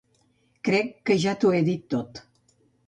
[0.69, 2.27] Crec que ja t'ho he dit tot.